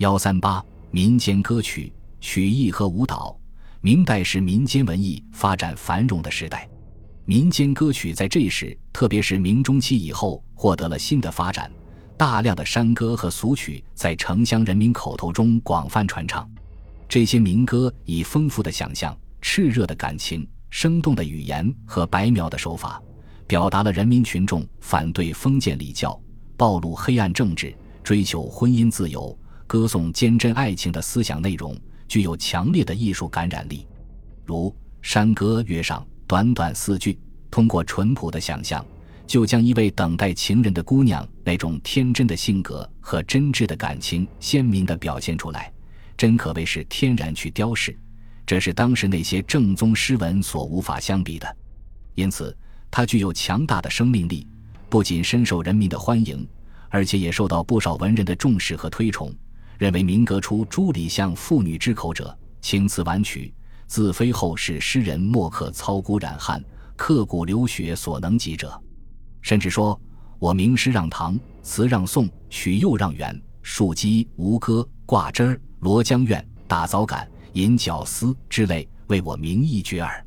[0.00, 1.92] 幺三八民间歌曲、
[2.22, 3.38] 曲艺和舞蹈。
[3.82, 6.66] 明代是民间文艺发展繁荣的时代，
[7.26, 11.70] 民间歌曲在这时，特别是明中期以后，获得了新的发展。
[12.16, 16.50] 大量的山歌和俗曲在城乡人民口头中广泛传唱。
[17.06, 23.02] 这些民歌以丰富的想象、炽热的感情、生动的语言和白描的手法，
[23.46, 26.18] 表达了人民群众反对封建礼教、
[26.56, 29.38] 暴露黑暗政治、追求婚姻自由、
[29.70, 31.78] 歌颂坚贞爱情的思想内容。
[32.08, 33.86] 具有强烈的艺术感染力，
[34.44, 34.68] 如
[35.00, 37.16] 《山歌》约上短短四句，
[37.52, 38.84] 通过淳朴的想象，
[39.28, 45.72] 就将一位等待情人的姑娘那种天真的性格和真挚的感情鲜明地表现出来，
[46.16, 47.96] 真可谓是天然去雕饰。
[48.44, 51.56] 这是当时那些正宗诗文所无法相比的，
[52.16, 52.52] 因此
[52.90, 54.48] 它具有强大的生命力，
[54.88, 56.44] 不仅深受人民的欢迎，
[56.88, 59.32] 而且也受到不少文人的重视和推崇。
[59.80, 63.50] 认为民歌出诸礼向妇女之口者，情词婉曲，
[63.86, 66.62] 自非后世诗人莫可操孤染汉、
[66.96, 68.78] 刻骨流血所能及者。
[69.40, 69.98] 甚至说，
[70.38, 80.22] 我名诗让唐，词让宋，曲又让元，树鸡、吴歌、挂枝儿、罗江苑、大枣杆、银角丝之类，为我名义绝耳。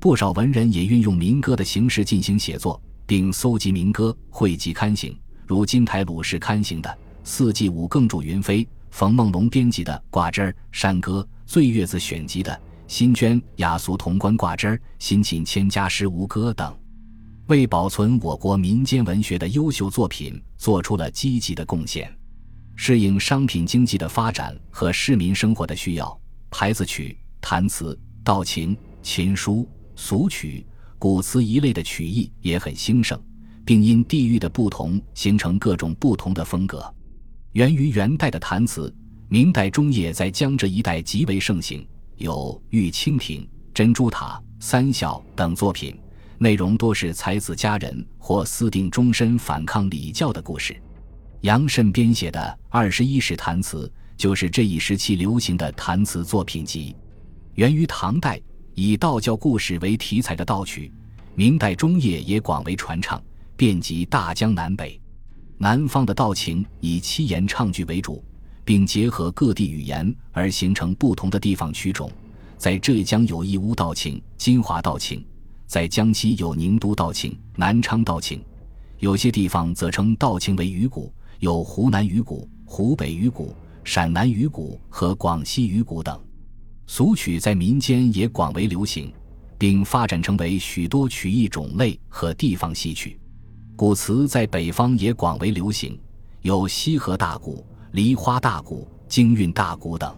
[0.00, 5.14] 不少文人也运用民歌的形式进行写作，并搜集民歌，汇集刊行，
[5.46, 6.88] 如金台鲁氏刊行的
[7.24, 8.64] 《四季五更注云飞》。
[8.96, 12.50] 冯梦龙编辑的《挂枝儿山歌》《醉月子选集》的
[12.88, 16.74] 《新娟雅俗潼关挂枝儿》《新秦千家诗吴歌》等，
[17.48, 22.10] 为保存我国民间文学的优秀作品做出了积极的贡献。
[22.74, 26.18] 适应商品经济的发展和市民生活的需要，
[26.50, 30.66] 牌子曲、弹词、道情、琴书、俗曲、
[30.98, 33.22] 古词一类的曲艺也很兴盛，
[33.62, 36.82] 并因地域的不同形成各种不同的风格。
[37.56, 38.94] 源于元代的弹词，
[39.30, 43.40] 明代中叶在江浙一带极为盛行，有《玉蜻蜓》
[43.72, 44.26] 《珍珠塔》
[44.62, 45.98] 《三笑》等作品，
[46.36, 50.76] 内容多是才子佳人或私定终身反抗礼教的故事。
[51.40, 56.94] 杨慎编写的《二十一史弹词》就是这一时期流行的弹词作品集。
[57.54, 58.38] 源于唐代
[58.74, 60.92] 以道教故事为题材的道曲，
[61.34, 63.18] 明代中叶也广为传唱，
[63.56, 65.00] 遍及大江南北。
[65.58, 68.22] 南方的道情以七言唱句为主，
[68.62, 72.10] 并结合各地语言而形成不同的地方曲种。
[72.58, 75.18] 在浙江有义乌道情、金华道情；
[75.66, 78.42] 在江西有宁都道情、南昌道情。
[78.98, 86.18] 有些地方则称道情为鱼鼓，有湖南鱼鼓、湖北鱼鼓、陕南鱼鼓和广西鱼鼓等。
[86.86, 89.10] 俗曲在民间也广为流行，
[89.56, 93.18] 并发展成为许多曲艺种类和地方戏曲。
[93.76, 96.00] 古词在北方也广为流行，
[96.40, 100.16] 有西河大鼓、梨花大鼓、京韵大鼓等。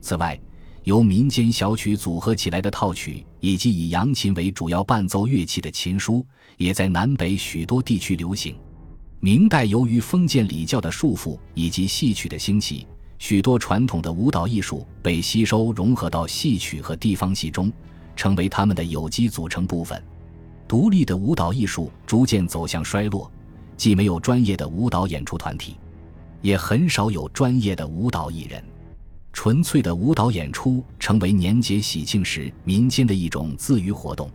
[0.00, 0.40] 此外，
[0.84, 6.24] 由民间小曲组合起来的套曲，以及以扬琴为主要伴奏乐器的琴书，
[6.56, 8.54] 也在南北许多地区流行。
[9.18, 12.86] 明代由于封建礼教的束缚以及戏曲的兴起，
[13.18, 17.72] 许多传统的舞蹈艺术被吸收融合到戏曲和地方戏中，
[18.14, 20.00] 成为他们的有机组成部分。
[20.66, 23.30] 独立的舞蹈艺术逐渐走向衰落，
[23.76, 25.76] 既没有专业的舞蹈演出团体，
[26.40, 28.62] 也很少有专业的舞蹈艺人。
[29.32, 34.30] 纯粹的舞蹈演出成为年节喜庆时民间的一种自娱活动。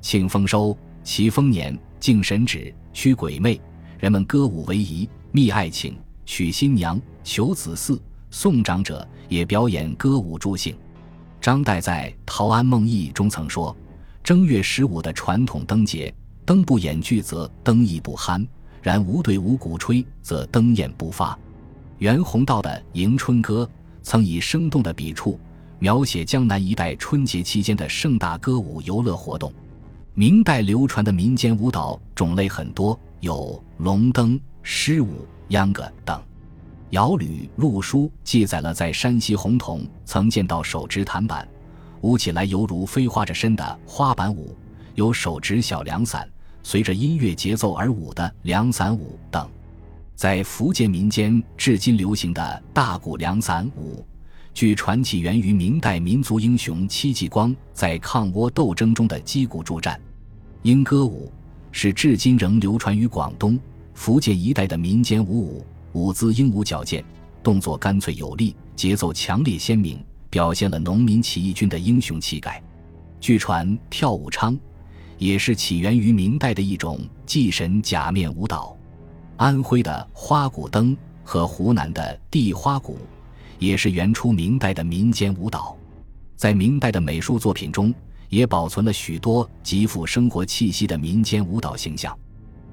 [0.00, 3.60] 庆丰收、祈丰年、敬神旨、驱鬼魅，
[3.98, 5.96] 人们歌舞为宜，觅爱情、
[6.26, 7.98] 娶新娘、求子嗣、
[8.30, 10.76] 送长者，也表演歌舞助兴。
[11.40, 13.74] 张岱在《陶庵梦忆》中曾说。
[14.22, 18.46] 正月十五的传统灯节，灯不演剧则灯艺不酣；
[18.80, 21.36] 然无队伍鼓吹，则灯焰不发。
[21.98, 23.68] 袁宏道的《迎春歌》
[24.00, 25.40] 曾以生动的笔触
[25.80, 29.52] 描写江南一带春节期间的盛大歌舞游乐活动。
[30.14, 36.16] 明代流传的民间舞蹈种类很多，有龙灯、狮舞、秧歌等。
[36.90, 41.48] 《姚吕陆书》记载了在山西洪洞曾见到手执弹板。
[42.02, 44.56] 舞起来犹如飞花着身的花板舞，
[44.94, 46.28] 有手执小凉伞，
[46.62, 49.48] 随着音乐节奏而舞的凉伞舞等。
[50.14, 54.04] 在福建民间至今流行的大鼓凉伞舞，
[54.52, 59.98] 据传起源于明代民族英雄戚继光在抗倭斗争中的击鼓助战。
[60.62, 61.32] 莺歌舞
[61.70, 63.58] 是至今仍流传于广东、
[63.94, 67.04] 福建一带的民间舞舞，舞姿英武矫健，
[67.42, 69.98] 动作干脆有力，节奏强烈鲜明。
[70.32, 72.60] 表现了农民起义军的英雄气概。
[73.20, 74.58] 据传，跳舞娼
[75.18, 78.74] 也是起源于明代的一种祭神假面舞蹈。
[79.36, 82.96] 安徽的花鼓灯和湖南的地花鼓
[83.58, 85.76] 也是原初明代的民间舞蹈。
[86.34, 87.94] 在明代的美术作品中，
[88.30, 92.18] 也保存了许多极富生活气息的民间舞蹈形象，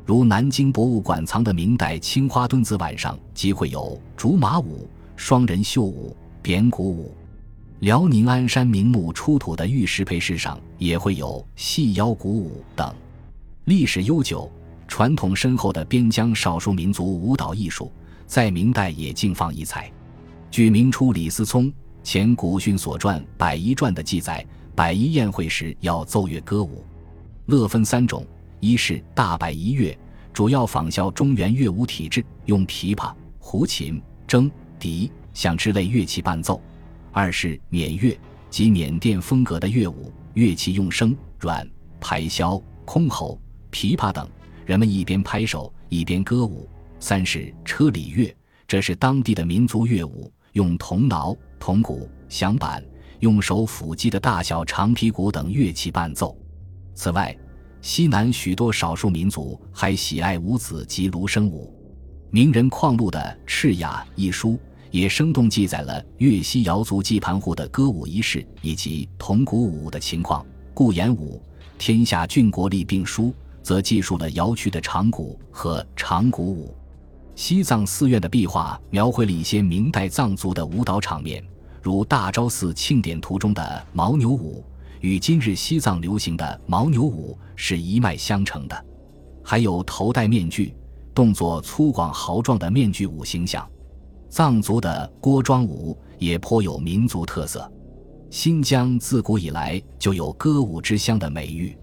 [0.06, 7.13] 如南京博物馆藏的明代青花墩子碗上即会有竹马舞、双人绣舞、扁鼓舞；
[7.80, 12.94] 辽宁鞍山明墓出土的玉石配饰上也会有细腰鼓舞等。
[13.66, 14.52] 历史悠久、
[14.86, 17.90] 传统深厚的边疆少数民族舞蹈艺术，
[18.28, 19.90] 在明代也尽放异彩。
[20.52, 21.72] 据明初李思聪。
[22.02, 24.44] 前古训所传《百夷传》的记载，
[24.74, 26.84] 百夷宴会时要奏乐歌舞，
[27.46, 28.26] 乐分三种：
[28.62, 29.96] 一是大百夷乐，
[30.34, 34.50] 主要仿效中原乐舞体制，用琵琶、胡琴、筝、
[34.80, 36.60] 笛、响之类乐器伴奏；
[37.11, 38.17] 二是缅乐，
[38.50, 41.69] 即缅甸风格的乐舞，乐器用笙、阮、
[42.00, 43.38] 排箫、箜篌、
[43.71, 44.29] 琵琶等，
[44.65, 46.67] 人们一边拍手一边歌舞；
[47.00, 48.35] 三是车里乐，
[48.67, 51.38] 这是当地的民族乐舞，用铜铙。
[51.61, 52.81] 铜鼓、响板、
[53.19, 56.33] 用手抚击的大小长皮鼓等乐器伴奏。
[56.95, 57.38] 此外，
[57.81, 61.77] 西南许多少数民族还喜爱舞子及芦笙舞。
[62.31, 64.57] 名人况录的《赤雅》一书
[64.91, 70.45] 也生动记载了粤西瑶族祭盘户的歌舞仪式以及铜鼓舞的情况。
[70.74, 71.41] 顾炎武
[71.77, 73.25] 《天下郡国立并书》
[73.62, 76.75] 则记述了瑶区的长鼓和长鼓舞。
[77.36, 81.44] 西藏寺院的壁画描绘了一些明代藏族的舞蹈场面，
[81.81, 84.63] 如大昭寺庆典图中的牦牛舞，
[85.01, 88.85] 与今日西藏流行的牦牛舞是一脉相承的。
[89.44, 90.75] 还有头戴面具、
[91.13, 93.65] 动作粗犷豪壮的面具舞形象。
[94.30, 97.70] 藏族的锅庄舞也颇有民族特色。
[98.30, 101.76] 新疆自古以来就有歌舞之乡的美誉，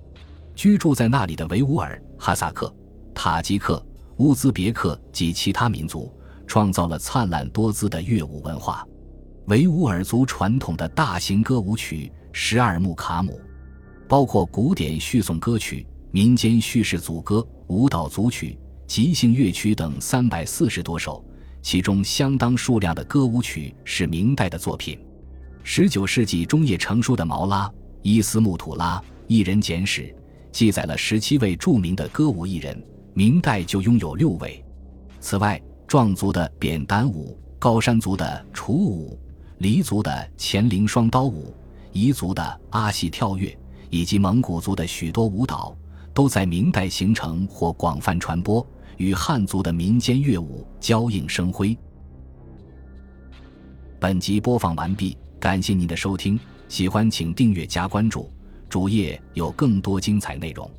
[0.55, 2.73] 居住在那里的维吾尔、哈萨克、
[3.15, 3.85] 塔吉克。
[4.19, 6.11] 乌兹别克及其他民族
[6.47, 8.87] 创造了灿烂多姿的乐舞文化。
[9.49, 13.39] 维吾尔族传统的大型歌舞曲十二木卡姆，
[14.09, 21.23] 包括古典叙颂歌曲、民间叙事组歌、舞蹈组曲、即兴乐曲等三百四十多首，
[21.67, 24.97] 其中相当数量的歌舞曲是明代的作品。
[25.65, 27.69] 十九世纪中叶成书的《毛拉
[28.03, 30.03] 伊斯木土拉艺人简史》
[30.53, 32.81] 记载了十七位著名的歌舞艺人。
[33.15, 34.65] 明代就拥有六位。
[35.19, 39.19] 此外，壮族的扁担舞、高山族的楚舞、
[39.59, 41.53] 黎族的乾陵双刀舞、
[41.95, 43.59] 彝族的阿戏跳跃，
[43.91, 45.77] 以及蒙古族的许多舞蹈，
[46.15, 48.65] 都在明代形成或广泛传播，
[48.97, 51.77] 与汉族的民间乐舞交映生辉。
[53.99, 56.39] 本集播放完毕，感谢您的收听，
[56.69, 58.31] 喜欢请订阅加关注，
[58.69, 60.71] 主页有更多精彩内容。